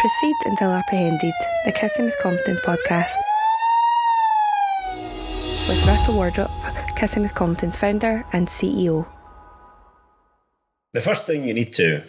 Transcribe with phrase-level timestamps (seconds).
[0.00, 1.34] Proceed until apprehended,
[1.66, 3.18] the Kissing with Confidence podcast.
[5.68, 6.50] With Russell Wardrop,
[6.96, 9.06] Kissing with Confidence founder and CEO.
[10.94, 12.02] The first thing you need to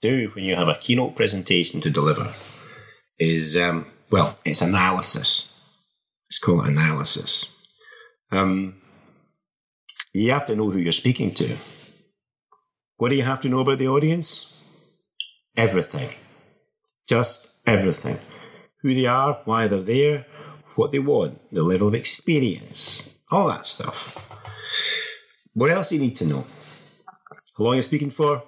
[0.00, 2.32] do when you have a keynote presentation to deliver
[3.18, 5.52] is, um, well, it's analysis.
[6.30, 7.54] Let's call it analysis.
[8.32, 8.76] Um,
[10.14, 11.58] you have to know who you're speaking to.
[12.96, 14.50] What do you have to know about the audience?
[15.58, 16.14] Everything.
[17.08, 18.18] Just everything.
[18.82, 20.26] Who they are, why they're there,
[20.74, 24.18] what they want, the level of experience, all that stuff.
[25.52, 26.46] What else do you need to know?
[27.56, 28.42] How long you're speaking for?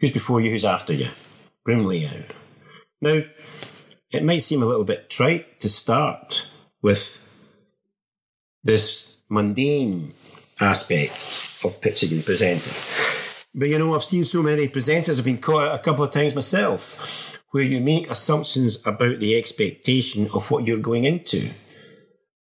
[0.00, 1.08] Who's before you, who's after you?
[1.64, 2.32] Room layout.
[3.00, 3.22] Now,
[4.10, 6.46] it might seem a little bit trite to start
[6.82, 7.24] with
[8.62, 10.14] this mundane
[10.60, 11.22] aspect
[11.64, 12.72] of pitching and presenting.
[13.54, 16.34] But you know, I've seen so many presenters, I've been caught a couple of times
[16.34, 21.50] myself, where you make assumptions about the expectation of what you're going into.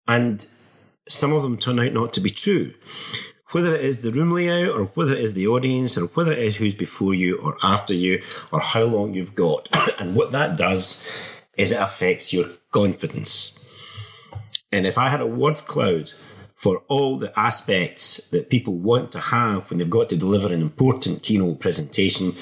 [0.08, 0.46] And
[1.08, 2.74] some of them turn out not to be true.
[3.52, 6.40] Whether it is the room layout, or whether it is the audience, or whether it
[6.40, 9.70] is who's before you or after you, or how long you've got.
[10.00, 11.04] and what that does
[11.56, 13.58] is it affects your confidence.
[14.72, 16.12] And if I had a word cloud
[16.58, 20.62] for all the aspects that people want to have when they've got to deliver an
[20.62, 22.36] important keynote presentation,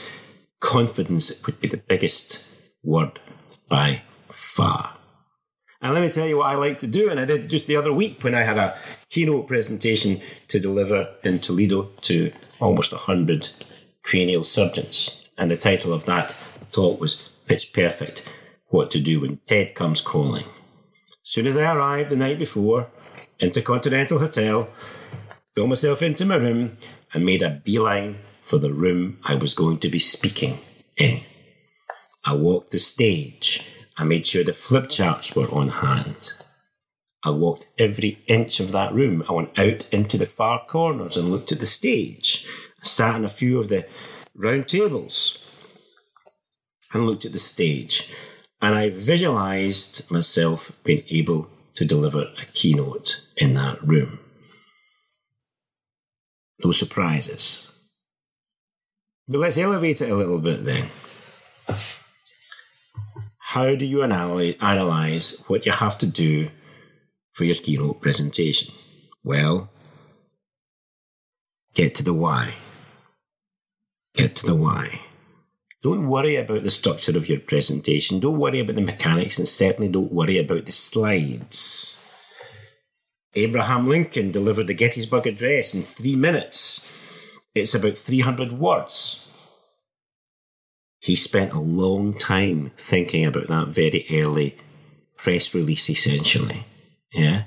[0.62, 2.42] confidence would be the biggest
[2.82, 3.20] word
[3.68, 4.96] by far.
[5.82, 7.76] And let me tell you what I like to do, and I did just the
[7.76, 8.78] other week when I had a
[9.10, 13.50] keynote presentation to deliver in Toledo to almost 100
[14.02, 15.26] cranial surgeons.
[15.38, 16.34] And the title of that
[16.72, 18.24] talk was Pitch Perfect
[18.68, 20.46] What to Do When TED Comes Calling.
[20.46, 22.90] As soon as I arrived the night before,
[23.40, 24.70] Intercontinental Hotel,
[25.56, 26.78] got myself into my room,
[27.14, 30.60] and made a beeline for the room I was going to be speaking
[30.98, 31.22] in.
[32.24, 33.66] I walked the stage.
[33.98, 36.34] I made sure the flip charts were on hand.
[37.24, 39.24] I walked every inch of that room.
[39.28, 42.48] I went out into the far corners and looked at the stage.
[42.82, 43.88] I sat in a few of the
[44.36, 45.44] round tables
[46.94, 48.14] and looked at the stage.
[48.62, 54.20] And I visualized myself being able to deliver a keynote in that room.
[56.64, 57.70] No surprises.
[59.28, 60.90] But let's elevate it a little bit then.
[63.40, 66.50] How do you analyze what you have to do
[67.34, 68.74] for your keynote presentation?
[69.24, 69.70] Well,
[71.74, 72.56] get to the why.
[74.14, 75.02] Get to the why.
[75.86, 78.20] Don't worry about the structure of your presentation.
[78.20, 82.04] Don't worry about the mechanics, and certainly don't worry about the slides.
[83.36, 86.92] Abraham Lincoln delivered the Gettysburg Address in three minutes.
[87.54, 89.30] It's about 300 words.
[91.02, 94.58] He spent a long time thinking about that very early
[95.16, 96.66] press release, essentially.
[97.14, 97.44] Yeah.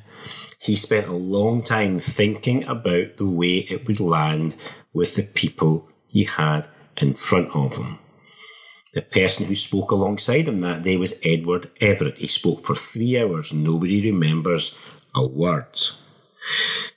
[0.60, 4.54] He spent a long time thinking about the way it would land
[4.92, 6.68] with the people he had
[6.98, 7.98] in front of him.
[8.98, 12.18] The person who spoke alongside him that day was Edward Everett.
[12.18, 13.52] He spoke for three hours.
[13.52, 14.76] Nobody remembers
[15.14, 15.80] a word.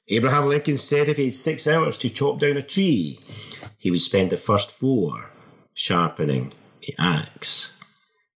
[0.08, 3.20] Abraham Lincoln said if he had six hours to chop down a tree,
[3.78, 5.30] he would spend the first four
[5.76, 7.78] sharpening the axe.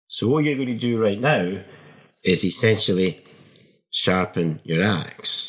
[0.08, 1.62] So, what you're going to do right now
[2.24, 3.26] is essentially
[3.90, 5.45] sharpen your axe.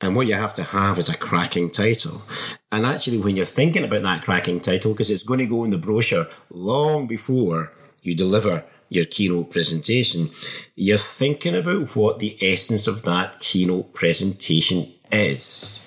[0.00, 2.22] And what you have to have is a cracking title.
[2.70, 5.70] And actually, when you're thinking about that cracking title, because it's going to go in
[5.70, 7.72] the brochure long before
[8.02, 10.30] you deliver your keynote presentation,
[10.74, 15.83] you're thinking about what the essence of that keynote presentation is.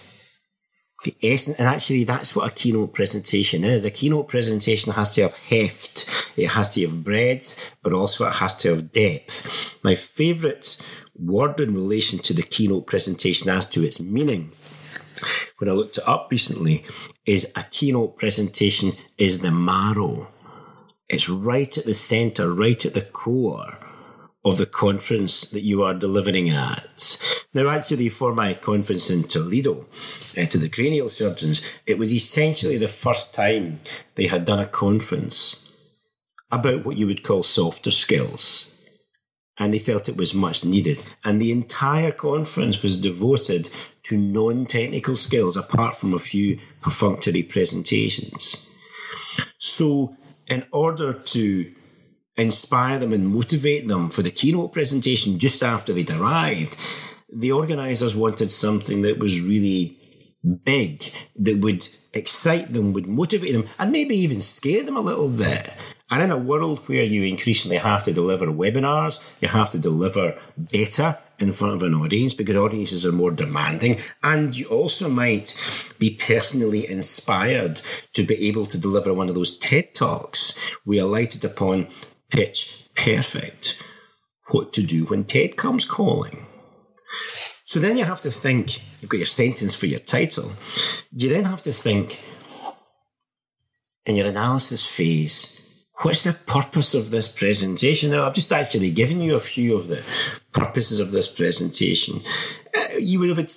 [1.03, 3.85] The essence, and actually, that's what a keynote presentation is.
[3.85, 8.33] A keynote presentation has to have heft, it has to have breadth, but also it
[8.33, 9.75] has to have depth.
[9.83, 10.81] My favourite
[11.15, 14.51] word in relation to the keynote presentation as to its meaning
[15.57, 16.85] when I looked it up recently
[17.25, 20.29] is a keynote presentation is the marrow.
[21.09, 23.79] It's right at the center, right at the core
[24.49, 27.21] of the conference that you are delivering at.
[27.53, 29.85] Now, actually, for my conference in Toledo
[30.37, 33.79] uh, to the cranial surgeons, it was essentially the first time
[34.15, 35.71] they had done a conference
[36.51, 38.73] about what you would call softer skills
[39.57, 41.03] and they felt it was much needed.
[41.23, 43.69] And the entire conference was devoted
[44.03, 48.69] to non technical skills, apart from a few perfunctory presentations.
[49.57, 50.15] So,
[50.47, 51.73] in order to
[52.37, 56.77] inspire them and motivate them for the keynote presentation just after they'd arrived,
[57.33, 59.97] the organisers wanted something that was really
[60.63, 65.29] big, that would excite them, would motivate them, and maybe even scare them a little
[65.29, 65.73] bit.
[66.09, 70.39] And in a world where you increasingly have to deliver webinars, you have to deliver
[70.57, 73.97] better in front of an audience because audiences are more demanding.
[74.23, 75.55] And you also might
[75.99, 77.81] be personally inspired
[78.13, 81.87] to be able to deliver one of those TED Talks we alighted upon
[82.29, 83.81] pitch perfect.
[84.49, 86.45] What to do when TED comes calling.
[87.65, 90.53] So then you have to think, you've got your sentence for your title.
[91.11, 92.21] You then have to think
[94.05, 95.61] in your analysis phase,
[96.01, 98.11] what's the purpose of this presentation?
[98.11, 100.01] Now, I've just actually given you a few of the
[100.53, 102.21] purposes of this presentation.
[102.73, 103.51] Uh, you would have had,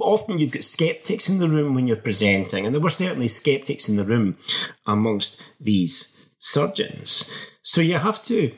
[0.00, 3.88] often you've got skeptics in the room when you're presenting, and there were certainly skeptics
[3.88, 4.36] in the room
[4.84, 6.13] amongst these
[6.44, 7.30] surgeons.
[7.62, 8.52] So you have to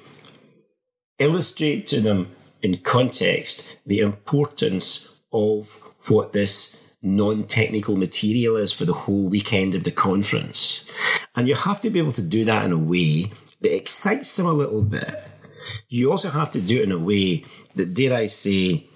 [1.19, 5.79] illustrate to them in context the importance of
[6.09, 10.85] what this non technical material is for the whole weekend of the conference.
[11.37, 13.31] And you have to be able to do that in a way
[13.61, 15.15] that excites them a little bit.
[15.89, 17.45] You also have to do it in a way
[17.77, 18.89] that, dare I say,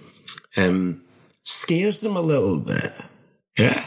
[0.57, 1.03] um,
[1.45, 2.93] scares them a little bit.
[3.57, 3.85] Yeah.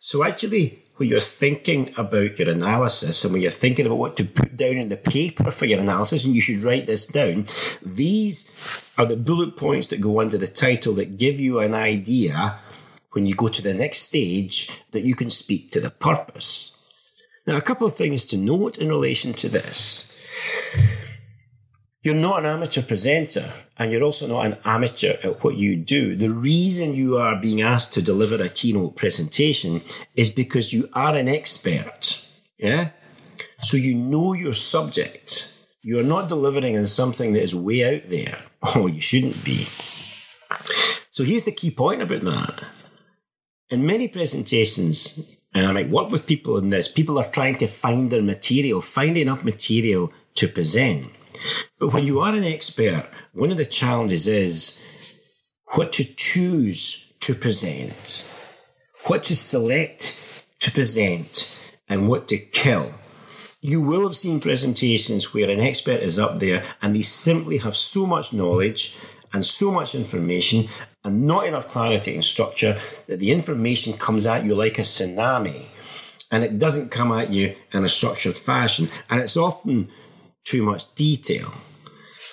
[0.00, 4.22] So actually, when you're thinking about your analysis and when you're thinking about what to
[4.22, 7.46] put down in the paper for your analysis, and you should write this down,
[7.80, 8.50] these
[8.98, 12.58] are the bullet points that go under the title that give you an idea
[13.12, 16.76] when you go to the next stage that you can speak to the purpose.
[17.46, 20.06] Now, a couple of things to note in relation to this.
[22.02, 26.16] You're not an amateur presenter, and you're also not an amateur at what you do.
[26.16, 29.82] The reason you are being asked to deliver a keynote presentation
[30.14, 32.26] is because you are an expert.
[32.58, 32.90] Yeah?
[33.60, 35.52] So you know your subject.
[35.82, 38.42] You are not delivering on something that is way out there.
[38.76, 39.66] Oh, you shouldn't be.
[41.10, 42.62] So here's the key point about that.
[43.70, 47.66] In many presentations, and I might work with people in this, people are trying to
[47.66, 51.10] find their material, find enough material to present.
[51.78, 54.80] But when you are an expert, one of the challenges is
[55.72, 58.28] what to choose to present,
[59.04, 60.16] what to select
[60.60, 61.56] to present,
[61.88, 62.94] and what to kill.
[63.60, 67.76] You will have seen presentations where an expert is up there and they simply have
[67.76, 68.96] so much knowledge
[69.32, 70.68] and so much information
[71.04, 75.66] and not enough clarity and structure that the information comes at you like a tsunami
[76.30, 79.90] and it doesn't come at you in a structured fashion and it's often
[80.44, 81.52] too much detail.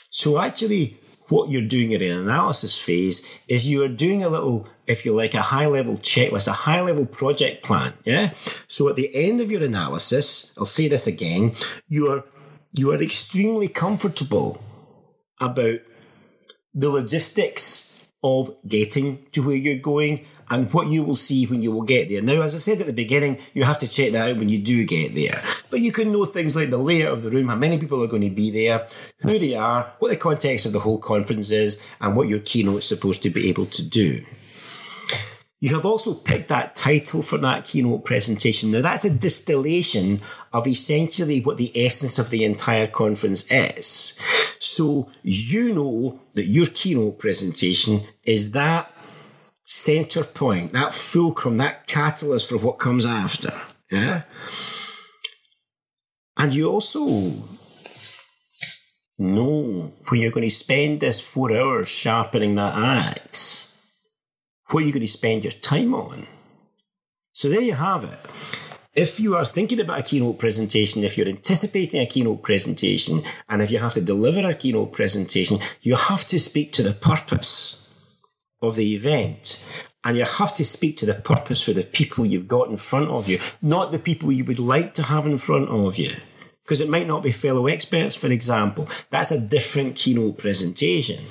[0.10, 1.00] So actually,
[1.30, 5.14] what you're doing in an analysis phase is you are doing a little, if you
[5.14, 7.94] like, a high level checklist, a high level project plan.
[8.06, 8.32] Yeah.
[8.68, 11.56] So at the end of your analysis, I'll say this again,
[11.88, 12.24] you are,
[12.74, 14.62] you are extremely comfortable
[15.40, 15.80] about
[16.74, 17.87] the logistics
[18.28, 22.10] of getting to where you're going and what you will see when you will get
[22.10, 22.22] there.
[22.22, 24.60] Now, as I said at the beginning, you have to check that out when you
[24.60, 25.42] do get there.
[25.70, 28.08] But you can know things like the layout of the room, how many people are
[28.08, 28.88] going to be there,
[29.20, 32.80] who they are, what the context of the whole conference is, and what your keynote
[32.80, 34.24] is supposed to be able to do.
[35.60, 38.70] You have also picked that title for that keynote presentation.
[38.70, 40.22] Now, that's a distillation
[40.54, 44.18] of essentially what the essence of the entire conference is.
[44.68, 48.92] So, you know that your keynote presentation is that
[49.66, 53.54] center point, that fulcrum, that catalyst for what comes after.
[53.92, 54.24] Yeah.
[56.38, 57.44] And you also
[59.18, 63.76] know when you're going to spend this four hours sharpening that axe,
[64.70, 66.28] what you're going to spend your time on.
[67.34, 68.20] So there you have it.
[68.98, 73.62] If you are thinking about a keynote presentation, if you're anticipating a keynote presentation, and
[73.62, 77.88] if you have to deliver a keynote presentation, you have to speak to the purpose
[78.60, 79.64] of the event.
[80.04, 83.12] And you have to speak to the purpose for the people you've got in front
[83.12, 86.16] of you, not the people you would like to have in front of you.
[86.64, 88.90] Because it might not be fellow experts, for example.
[89.12, 91.26] That's a different keynote presentation.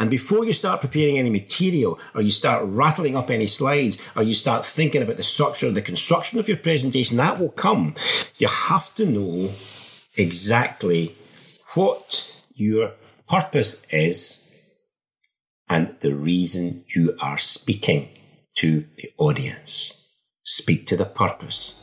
[0.00, 4.22] And before you start preparing any material, or you start rattling up any slides, or
[4.22, 7.94] you start thinking about the structure, and the construction of your presentation, that will come.
[8.38, 9.52] You have to know
[10.16, 11.14] exactly
[11.74, 12.92] what your
[13.28, 14.50] purpose is
[15.68, 18.08] and the reason you are speaking
[18.56, 20.06] to the audience.
[20.42, 21.79] Speak to the purpose.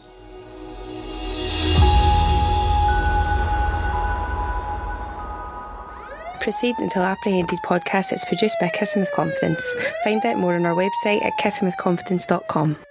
[6.47, 9.69] Proceed Until Apprehended podcast is produced by Kissing with Confidence.
[10.05, 12.86] Find out more on our website at kissingwithconfidence.com.